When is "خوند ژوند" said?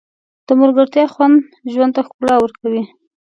1.13-1.91